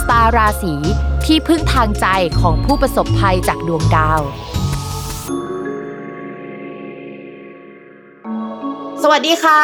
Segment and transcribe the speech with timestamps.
[0.00, 0.74] สตาร์ราศี
[1.26, 2.06] ที่พึ่งทางใจ
[2.40, 4.20] ของผู้ประสบภัยจากดวงดาว
[9.02, 9.62] สวัสดีค่ะ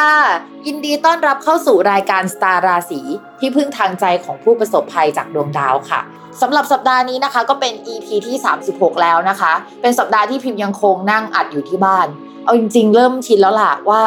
[0.67, 3.01] ยินดีต้อนรับเข้าสู่รายการสตาร์ราศี
[3.41, 6.01] ที่พึ่งทางใจของผู้ประสบภัยจากดวงดาวค่ะ
[6.41, 8.37] สำหรับสัปดาห์นี้นะคะ ก็เป็น EP ที่
[8.69, 12.07] 36 แล้วนะคะ เป็นสัปดาห์ที่พิมพ์ยังคงนั่งอัดอยู่ที่บ้าน
[12.45, 14.03] เอาจริง ๆ เริ่มชินแล้วล่ะว่า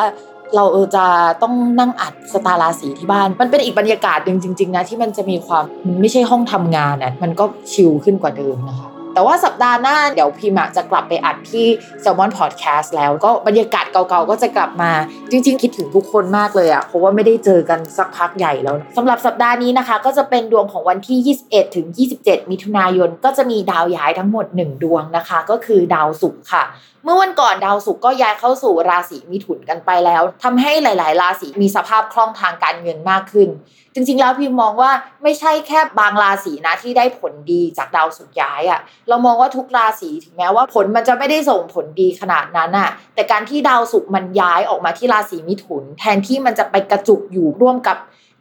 [0.55, 1.05] เราเออจะ
[1.43, 11.67] ต้องนั่งอัดสตาราสีที่บ้าน มันเป็นอีกบรรยากาศหนึ่งจริง ๆ นะ ที่มันจะมีความมันไม่ใช่ห้องทำงานอะมันก็ชิลขึ้นกว่าเดิมนะคะ แต่ว่าสัปดาห์หน้าเดี๋ยวพิมจะกลับไปอัดที่
[12.03, 14.91] Salmon Podcast แล้วก็บรรยากาศเก่าๆก็จะกลับมา
[15.31, 21.87] จริงๆ คิดถึงทุกคนมากเลยอะเพราะว่าไม่ได้เจอกันสักพักใหญ่แล้วสำหรับสัปดาห์นี้นะคะ ก็จะเป็นดวงของวันที่ 21 ถึง
[22.19, 26.63] 27 มิถุนายน ก็จะมีดาวย้ายทั้งหมด 1 ดวงนะคะ ก็คือดาวศุกร์ค่ะ
[27.03, 33.49] เมื่อวันก่อนดาวศุกร์ก็ย้ายเข้าสู่ราศีมิถุนกันไปแล้วทำให้หลาย ๆ ราศีมีสภาพคล่องทางการเงินมากขึ้น
[33.93, 34.91] จริงๆ แล้วพิมมองว่า
[35.23, 38.79] ไม่ใช่แค่บางราศีนะที่ได้ผลดีจากดาวศุกย้ายอะ่ะ
[39.09, 47.97] เรามองว่าทุกราศีถึงแม้ว่าผลมันจะไม่ได้ส่งผลดีขนาดนั้นอะ่ะ แต่การที่ดาวศุกมันย้ายออกมาที่ราศีมิถุน แทนที่มันจะไปกระจุกอยู่ร่วมกับ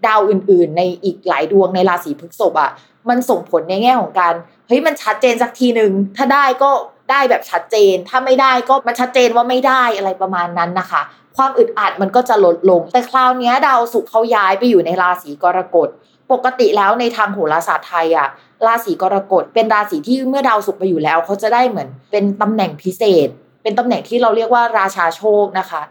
[0.06, 2.70] ดาวอื่น ๆ ในอีกหลายดวงในราศีพฤษภอะ่ะ
[3.08, 4.34] มันส่งผลในแง่ของการ
[4.68, 6.70] เฮ้ยมันชัดเจนสักทีหนึ่งถ้าได้ก็
[7.10, 11.02] ได้แบบชัดเจน ถ้าไม่ได้ก็มันชัดเจนว่าไม่ได้อะไรประมาณนั้นนะคะ
[11.38, 15.88] ความอึดอัดมันก็จะลดลง แต่คราวนี้ดาวศุกร์เขาย้ายไปอยู่ในราศีกรกฎ
[16.32, 18.28] ปกติแล้วในทางโหราศาสตร์ไทยอะ
[18.66, 23.28] ราศีกรกฎเป็นราศีที่เมื่อดาวศุกร์ไปอยู่แล้วเขาจะได้เหมือนเป็นตำแหน่งพิเศษ
[23.62, 25.82] เป็นตำแหน่งที่เราเรียกว่าราชาโชคนะคะ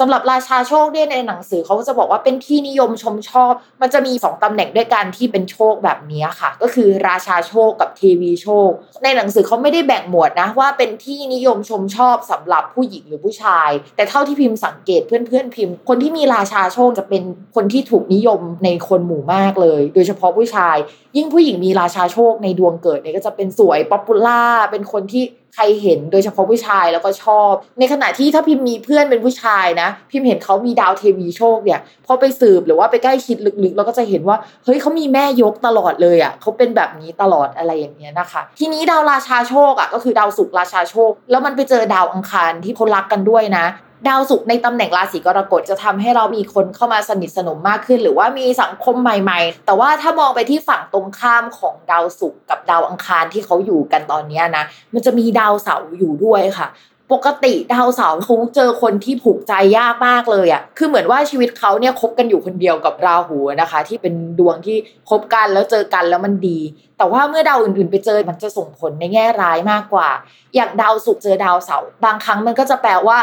[0.00, 8.70] สำหรับราชาโชคเนี่ยในหนังสือเขาจะบอกว่าเป็นที่นิยมชมชอบ มันจะมีสองตำแหน่งด้วยกันที่เป็นโชคแบบนี้ค่ะ ก็คือราชาโชคกับเทวีโชค
[9.04, 17.22] ในหนังสือเขาไม่ได้แบ่งหมวดนะว่าเป็นที่นิยมชมชอบสำหรับผู้หญิงหรือผู้ชาย แต่เท่าที่พิมพ์สังเกตเพื่อนๆพิมพ์ คนที่มีราชาโชคจะเป็น
[17.56, 20.76] คนที่ถูกนิยมในคนหมู่มากเลย โดยเฉพาะผู้ชาย
[21.16, 25.24] ยิ่งผู้หญิงมีราชาโชคในดวงเกิดเนี่ยก็จะเป็นสวย popular เป็นคนที่
[25.54, 43.66] ใครเห็นโดยเฉพาะผู้ชายแล้วก็ชอบ ในขณะที่ถ้าพิมพ์มีเพื่อนเป็นผู้ชายนะ พิมพ์เห็นเขามีดาวเทวีโชคเนี่ยพอไปสืบหรือว่าไปใกล้คิดลึกๆเราก็จะเห็นว่าเฮ้ยเขามีแม่ยกตลอดเลยอะเขาเป็นแบบนี้ตลอดอะไรอย่างเงี้ยนะคะ ทีนี้ดาวราชาโชคอะก็คือดาวศุกร์ราชาโชค แล้วมันไปเจอดาวอังคารที่คนรักกันด้วยนะ
[44.08, 54.64] ดาวศุกร์ในตำแหน่งราศีกรกฎจะทำให้เรามีคนเข้ามาสนิทสนมมากขึ้น หรือว่ามีสังคมใหม่ ๆ แต่ว่าถ้ามองไปที่ฝั่งตรงข้ามของดาวศุกร์กับดาวอังคารที่เขาอยู่กันตอนนี้นะ
[54.94, 56.68] มันจะมีดาวเสาร์อยู่ด้วยค่ะ
[57.12, 64.76] ปกติดาวเสาร์เขาเจอคนที่ผูกใจยากมากเลยอะ่ะ คือเหมือนว่าชีวิตเขาเนี่ยคบกันอยู่คนเดียวกับราหูนะคะ ที่เป็นดวงที่
[65.10, 66.58] คบกันแล้วเจอกันแล้วมันดี
[66.98, 70.08] แต่ว่าเมื่อดาวอื่นๆ ไปเจอมันจะส่งผลในแง่ร้ายมากกว่า
[70.54, 73.18] อย่างดาวศุกร์เจอดาวเสาร์บางครั้งมันก็จะแปลว่า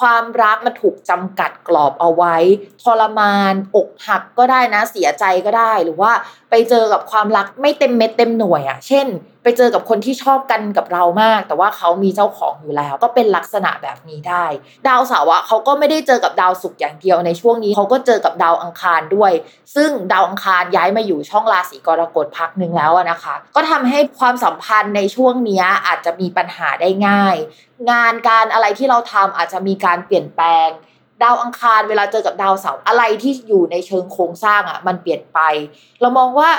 [0.00, 2.36] ความรักมันถูกจำกัดกรอบเอาไว้
[2.82, 6.12] ทรมาน อกหักก็ได้นะเสียใจก็ได้ หรือว่า
[6.50, 9.06] ไปเจอกับความรักไม่เต็มเม็ดเต็มหน่วยอะ่ะ เช่น
[9.44, 14.44] ไปเจอกับคนที่ชอบกันกับเรามาก แต่ว่าเขามีเจ้าของอยู่แล้ว ก็เป็นลักษณะแบบนี้ได้
[14.88, 19.32] ดาวเสาร์อะเขาก็ไม่ได้เจอกับดาวศุกร์อย่างเดียวในช่วงนี้เขาก็เจอกับดาวอังคารด้วย
[19.76, 27.36] ซึ่งดาวอังคารย้ายมาอยู่ช่องราศีกรกฎพักหนึ่งแล้วนะคะ ก็ทำให้ความสัมพันธ์ในช่วงนี้อาจจะมีปัญหาได้ง่าย
[27.90, 30.68] งานการอะไรที่เราทำอาจจะมีการเปลี่ยนแปลง
[31.22, 35.40] ดาวอังคารเวลาเจอกับดาวเสาร์อะไรที่อยู่ในเชิงโครงสร้างอะมันเปลี่ยนไป
[36.00, 36.50] เรามองว่า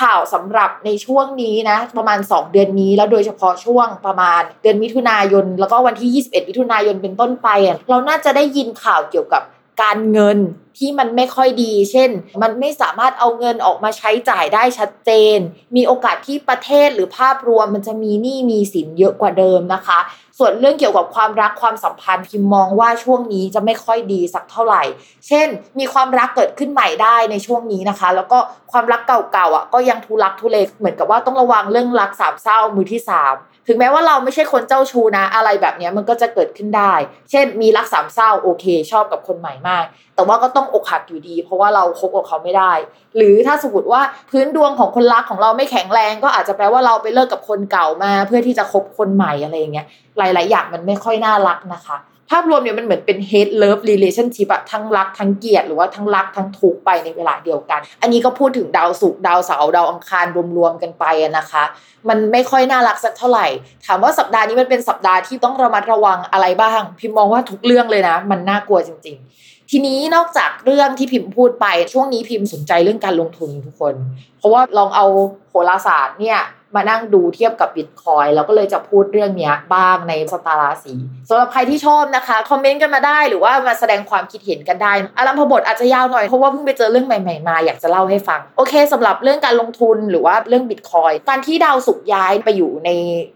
[0.00, 7.48] ข่าวสำหรับในช่วงนี้นะ ประมาณ 2 เดือนนี้ แล้วโดยเฉพาะช่วงประมาณเดือนมิถุนายน แล้วก็วันที่ 21 มิถุนายนเป็นต้นไป
[7.90, 9.42] เราน่าจะได้ยินข่าวเกี่ยวกับ
[9.82, 10.38] การเงิน
[10.78, 12.10] ที่มันไม่ค่อยดี เช่น
[12.42, 15.38] มันไม่สามารถเอาเงินออกมาใช้จ่ายได้ชัดเจน
[15.76, 19.98] มีโอกาสที่ประเทศหรือภาพรวมมันจะมีหนี้มีสินเยอะกว่าเดิมนะคะ
[20.44, 24.82] ส่วนเรื่องเกี่ยวกับความรักความสัมพันธ์พิมมองว่าช่วงนี้จะไม่ค่อยดีสักเท่าไหร่
[25.28, 25.48] เช่น
[25.78, 28.38] มีความรักเกิดขึ้นใหม่ได้ในช่วงนี้นะคะ แล้วก็
[28.72, 33.34] ความรักเก่าๆอะก็ยังทุลักทุเลเหมือนกับว่าต้องระวังเรื่องรักสามเศร้ามือที่สาม
[33.66, 36.94] ถึงแม้ว่าเราไม่ใช่คนเจ้าชู้นะ อะไรแบบนี้มันก็จะเกิดขึ้นได้
[37.30, 42.72] เช่นมีรักสามเศร้าโอเค ชอบกับคนใหม่มาก แต่ว่าก็ต้องอกหักอยู่ดี เพราะว่าเราคบกับเขาไม่ได้
[43.16, 49.86] หรือถ้าสมมติว่าพื้นดวงของคนรักของเราไม่แข็งแรง ก็อาจจะแปลว่าเราไปเลิกกับคนเก่ามา เพื่อที่จะคบคนใหม่อะไรอย่างเงี้ย
[50.18, 51.96] หลาย ๆ อย่างมันไม่ค่อยน่ารักนะคะ
[52.32, 60.26] ภาพรวมเนี่ยมันเหมือนเป็น hate love relationship อะทั้งรักทั้งเกลียดหรือว่าทั้งรักทั้งทุกข์ไปในเวลาเดียวกัน อันนี้ก็พูดถึงดาวศุกร์ดาวเสาร์ดาวอังคาร
[60.56, 61.04] รวมๆกันไป
[61.38, 61.64] นะคะ
[62.08, 63.46] มันไม่ค่อยน่ารักสักเท่าไหร่
[63.86, 73.94] ถามว่าสัปดาห์นี้มันเป็นสัปดาห์ที่ต้องระมัดระวังอะไรบ้าง พิมมองว่าทุกเรื่องเลยนะ มันน่ากลัวจริง ๆทีนี้นอกจากเรื่องที่พิมพ์พูดไปช่วงนี้พิมพ์สนใจเรื่องการลงทุนทุกคน
[74.38, 75.06] เพราะว่าลองเอา
[75.48, 76.40] โหราศาสตร์เนี่ย
[76.76, 80.94] มานั่งดูเทียบกับบิตคอยน์แล้วก็เลยจะพูดเรื่องนี้บ้างในสตาราสี
[81.28, 92.90] สำหรับใครที่ชอบนะคะ คอมเมนต์กันมาได้หรือว่ามาแสดงความคิดเห็นกันได้อารัมพบทอาจจะยาวหน่อย เพราะว่าเพิ่งไปเจอเรื่องใหม่ๆมาอยากจะเล่าให้ฟัง โอเคสำหรับเรื่องการลงทุนหรือว่าเรื่องบิตคอยการที่ดาวศุกย้ายไปอยู่ใน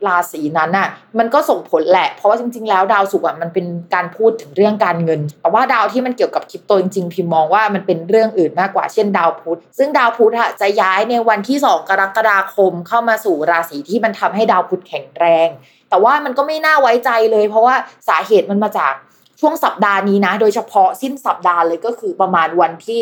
[0.06, 0.88] ราศีนั้นน่ะ
[1.18, 15.48] มันก็ส่งผลแหละ เพราะว่าจริง ๆ แล้วดาวศุกอะมันเป็นการพูดถึงเรื่องการเงิน แต่ว่าดาวที่มันเกี่ยวกับคริปโตจริงๆพิมมองว่ามันเป็นเรื่องอื่นมากกว่าเช่นดาวพุธซึ่งดาวพุธอะจะย้ายในวันที่ 2 กรกฎาคมเข้ามาสราศีที่มันทำให้ดาวพุธแข็งแรง
[15.88, 17.74] แต่ว่ามันก็ไม่น่าไว้ใจเลย เพราะว่า
[18.08, 18.94] สาเหตุมันมาจาก
[19.40, 23.00] ช่วงสัปดาห์นี้นะ โดยเฉพาะสิ้นสัปดาห์เลยก็คือประมาณวันที่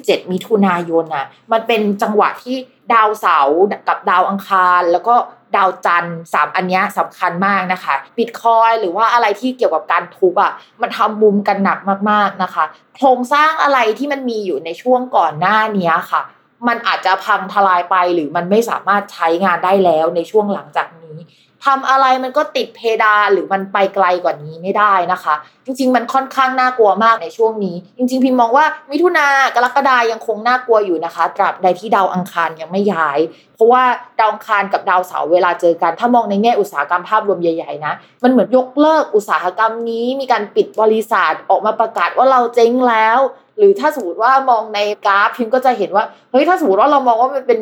[0.00, 2.56] 27 มิถุนายนนะมันเป็นจังหวะที่
[2.92, 5.14] ดาวเสาร์กับดาวอังคาร แล้วก็
[5.56, 11.78] ดาวจันทร์สามอันนี้สำคัญมากนะคะบิตคอยหรือว่าอะไรที่เกี่ยวกับการทุบอะมันทำมุมกันหนัก
[12.10, 12.64] มากๆนะคะ
[12.96, 16.22] โครงสร้างอะไรที่มันมีอยู่ในช่วงก่อนหน้านี้ค่ะ
[16.66, 21.18] มันอาจจะพังทลายไปหรือมันไม่สามารถใช้งานได้แล้วในช่วงหลังจากนี้
[21.66, 25.34] ทำอะไรมันก็ติดเพดานหรือมันไปไกลกว่านี้ไม่ได้นะคะ
[25.64, 33.18] จริง ๆ มันค่อนข้างน่ากลัวมากในช่วงนี้ จริง ๆ พิมมองว่ามิถุนากรกฎายังคงน่ากลัวอยู่นะคะ ตราบใดที่ดาวอังคารยังไม่ย้าย
[33.54, 33.82] เพราะว่า
[34.18, 43.18] ดาวอังคารกับดาวเสาร์เวลาเจอกัน ถ้ามองในแง่อุตสาหกรรมภาพรวมใหญ่ๆนะมันเหมือนยกเลิกอุตสาหกรรมนี้ มีการปิดบริษัทออกมาประกาศว่าเราเจ๊งแล้ว
[43.58, 47.60] หรือถ้าสมมติว่ามองในกราฟพิมก็จะเห็นว่าเฮ้ยถ้าสมมติว่าเรามองว่ามันเป็น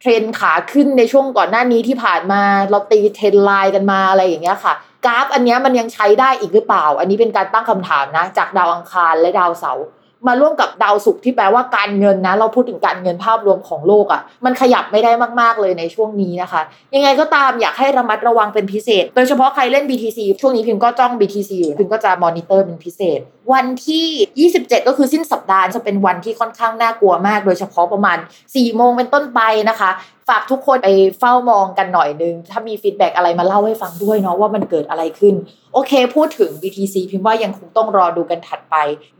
[0.00, 4.74] เทรนด์ขาขึ้นในช่วงก่อนหน้านี้ที่ผ่านมาเราตี trend line กันมาอะไรอย่างเงี้ยค่ะ
[5.06, 9.86] กราฟอันนี้มันยังใช้ได้อีกหรือเปล่า อันนี้เป็นการตั้งคำถามนะ จากดาวอังคารและดาวเสาร์
[10.26, 16.62] มาร่วมกับดาวศุกร์ที่แปลว่าการเงินนะ เราพูดถึงการเงินภาพรวมของโลกอะ่ะ มันขยับไม่ได้มากๆเลยในช่วงนี้นะคะ
[16.94, 23.20] ยังไงก็ตามอยากให้ระมัดระวังเป็นพิเศษ โดยเฉพาะใครเล่น BTC ช่วงนี้พิมก็จ้อง BTC อยู่พิมก็จะมอนิเตอร์เป็นพิเศษ
[23.52, 29.90] วันที่ 27 ก็คือสิ้นสัปดาห์จะเป็นวันที่ค่อนข้างน่ากลัวมาก โดยเฉพาะประมาณ4โมงเป็นต้นไปนะคะ
[30.30, 35.34] ฝากทุกคนไปเฝ้ามองกันหน่อยนึง ถ้ามี feedback อะไรมาเล่าให้ฟังด้วยเนาะว่ามันเกิดอะไรขึ้น
[35.74, 38.76] โอเค พูดถึง BTC พิมพ์ว่ายังคงต้องรอดูกันถัดไป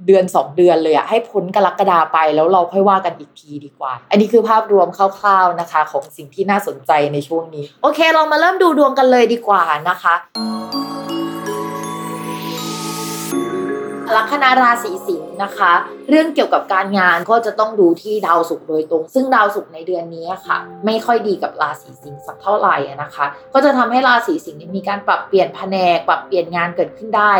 [0.06, 10.14] เดือน 2 เดือนเลยอะให้พ้นกรกฎาไปแล้วเราค่อยว่ากันอีกทีดีกว่า อันนี้คือภาพรวมคร่าวๆนะคะ ของสิ่งที่น่าสนใจในช่วงนี้ โอเค เรามาเริ่มดูดวงกันเลยดีกว่านะคะ
[14.16, 15.72] ลัคนาราศีสิงห์ นะคะ
[16.08, 27.34] เรื่องเกี่ยวกับการงานก็จะต้องดูที่ดาวศุกร์โดยตรง ซึ่งดาวศุกร์ในเดือนนี้ค่ะ ไม่ค่อยดีกับราศีสิงห์สักเท่าไหร่นะคะ ก็จะทำให้ราศีสิงห์มีการปรับเปลี่ยนแผนกปรับเปลี่ยนงานเกิดขึ้นได้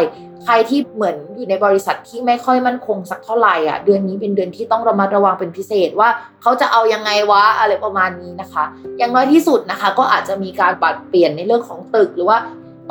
[0.45, 6.09] ใครที่เหมือนอยู่ในบริษัทที่ไม่ค่อยมั่นคงสักเท่าไหร่อะเดือนนี้เป็นเดือนที่ต้องระมัดระวังเป็นพิเศษว่า
[6.43, 8.65] เขาจะเอายังไงวะอะไรประมาณนี้นะคะ
[8.99, 12.39] อย่างน้อยที่สุดนะคะ ก็อาจจะมีการปรับเปลี่ยนในเรื่องของตึกหรือว่า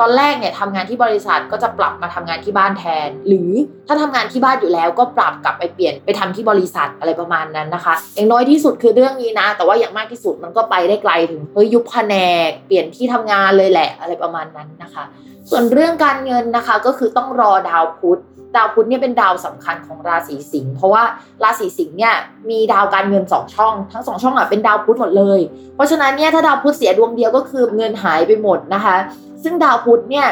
[0.00, 3.50] ตอนแรกเนี่ยทำงานที่บริษัทก็จะปรับมาทำงานที่บ้านแทน หรือ
[3.86, 12.14] ถ้าทำงานที่บ้านอยู่แล้วก็ปรับกลับไปเปลี่ยนไปทำที่บริษัทอะไรประมาณนั้นนะคะ อย่างน้อยที่สุดคือเรื่องนี้นะ แต่ว่าอย่างมากที่สุดมันก็ไปได้ไกลถึงเฮ้ยยุบแผน
[12.48, 15.04] กเปลี่ยนที่ทำงานเลยแหละอะไรประมาณนั้นนะคะ
[15.50, 18.20] ส่วนเรื่องการเงินนะคะก็คือต้องรอดาวพุธ
[18.56, 21.02] ดาวพุธเนี่ยเป็นดาวสำคัญของราศีสิงห์เพราะว่า
[21.42, 22.14] ราศีสิงห์เนี่ย
[22.50, 25.40] มีดาวการเงินสองช่อง ทั้งสองช่องอะเป็นดาวพุธหมดเลย
[25.74, 28.96] เพราะฉะนั้นเนี่ยถ้าดาวพุธเสียดวงเดียวก็คือเงินหายไปหมดนะคะ
[29.42, 30.26] ซึ่งดาวพุธเนี่ย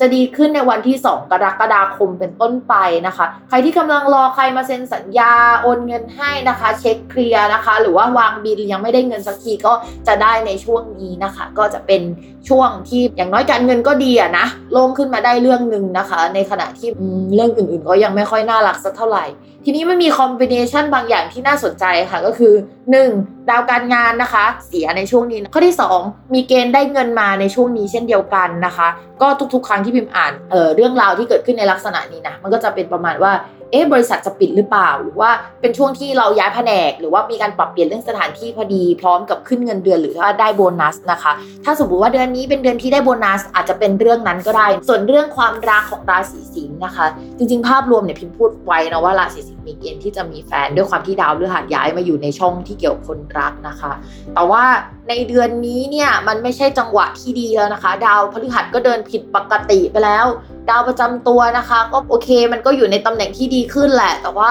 [0.00, 2.74] จะดีขึ้นในวันที่ 2 กรกฎาคมเป็นต้นไป
[3.06, 9.72] นะคะ ใครที่กำลังรอใครมาเซ็นสัญญาโอนเงินให้นะคะ เช็คเคลียร์นะคะ หรือว่าวางบินยังไม่ได้เงินสักทีก็
[10.08, 12.02] จะได้ในช่วงนี้นะคะ ก็จะเป็น
[12.48, 16.88] ช่วงที่อย่างน้อยการเงินก็ดีอะนะโล่งขึ้นมาได้เรื่องหนึ่งนะคะ ในขณะที่
[17.34, 19.24] เรื่องอื่นๆ ก็ยังไม่ค่อยน่ารักสักเท่าไหร่
[19.64, 22.54] ทีนี้มันมีคอมบิเนชันบางอย่างที่น่าสนใจค่ะก็คือ
[22.98, 23.37] 1.
[23.50, 28.88] ดาวการงานนะคะ เสียในช่วงนี้ข้อที่ 2 มีเกณฑ์ได้เงินมาในช่วงนี้เช่นเดียวกันนะคะ
[29.22, 33.32] ก็ทุกๆ ครั้งที่พิมพ์อ่านเเรื่องราวที่เกิดขึ้นในลักษณะนี้นะมันก็จะเป็นประมาณว่า
[33.72, 41.32] เอ๊ะบริษัทจะปิดหรือเปล่าหรือว่าเป็นช่วงที่เราย้ายแผนก หรือว่ามีการปรับเปลี่ยนเรื่องสถานที่พอดีพร้อมกับขึ้นเงินเดือนหรือว่าได้โบนัสนะคะ
[41.64, 47.06] ถ้าสมมติว่าเดือนนี้เป็นเดือนที่ได้โบนัส อาจจะเป็นเรื่องนั้นก็ได้ ส่วนเรื่องความรักของราศีสิงห์นะคะ
[47.38, 53.92] จริงๆ ภาพรวมเนี่ยพิมพ์พูดไว้นะว่าราศีสิงห์มีเกณฑ์ที่จะมีแฟนด้วยความที่ดาวฤหัสย้ายมาอยู่ในช่องที่เกี่ยวคนรักนะคะ
[54.34, 54.64] แต่ว่า
[55.08, 60.26] ในเดือนนี้เนี่ยมันไม่ใช่จังหวะที่ดีแล้วนะคะ ดาวพฤหัสก็เดินผิดปกติไปแล้ว
[60.70, 64.50] ดาวประจำตัวนะคะ ก็โอเค มันก็อยู่ในตำแหน่งที่ดีขึ้นแหละ แต่ว่า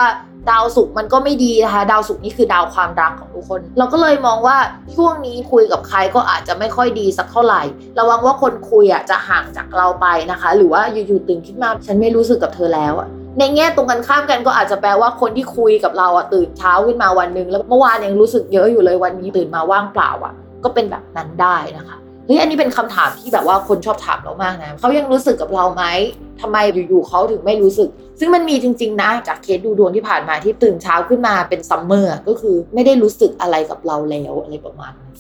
[0.52, 4.58] ดาวศุกร์มันก็ไม่ดีนะคะ ดาวศุกร์นี่คือดาวความรักของทุกคน เราก็เลยมองว่า
[4.96, 7.62] ช่วงนี้คุยกับใครก็อาจจะไม่ค่อยดีสักเท่าไหร่
[8.00, 13.08] ระวังว่าคนคุยอะจะห่างจากเราไปนะคะ หรือว่าอยู่ๆตื่นขึ้นมาฉันไม่รู้สึกกับเธอแล้วอะ
[13.40, 25.84] ในแง่ตรงกันข้ามกันก็อาจจะแปลว่าคนที่คุยกับเราอะตื่นเช้าขึ้นมาวันหนึ่งแล้วเมื่อวานยังรู้สึกเยอะอยู่เลยวันนี้ตื่นมาว่างเปล่าอะ ก็เป็นแบบนั้นได้นะคะเฮ้ยอันนี้เป็นคำถามที่แบบว่าคนชอบถามเรามากนะเขายังรู้สึกกับเราไหม
[26.42, 26.58] ทำไม
[26.90, 27.90] อยู่ๆเขาถึงไม่รู้สึก
[28.20, 35.14] ซึ่งมันมีจริง ๆ นะจากเคสดูดวงที่ผ่านมาที่ตื่นเช้าขึ้นมาเป็นซัมเมอร์ก็คือไม่ได้รู้สึกอะไรกับเราแล้วอะไรประมาณนั้น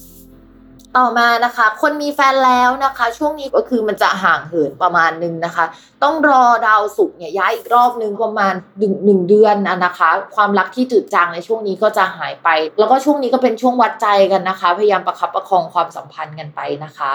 [0.97, 5.65] ต่อมานะคะ คนมีแฟนแล้วนะคะ ช่วงนี้ก็คือมันจะห่างเหินประมาณนึงนะคะ
[6.03, 12.47] ต้องรอดาวศุกร์เนี่ยย้ายอีกรอบนึงประมาณหนึ่งหนึ่งเดือนนะคะ ความรักที่จืดจางในช่วงนี้ก็จะหายไป
[12.79, 17.11] แล้วก็ช่วงนี้ก็เป็นช่วงวัดใจกันนะคะ พยายามประคับประคองความสัมพันธ์กันไปนะคะ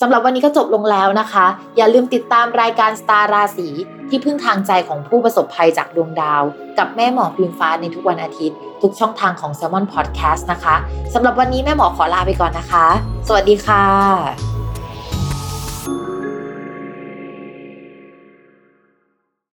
[0.00, 3.68] สำหรับวันนี้ก็จบลงแล้วนะคะ อย่าลืมติดตามรายการสตาร์ราศี
[4.08, 6.42] ที่พึ่งทางใจของผู้ประสบภัยจากดวงดาว
[6.78, 10.76] กับแม่หมอพิมฟ้าในทุกวันอาทิตย์ ทุกช่องทางของ s ซ l m o n Podcast นะคะ
[11.14, 12.86] สำหรับวันนี้แม่หมอขอลาไปก่อนนะคะ
[13.28, 14.55] สวัสดีค่ะ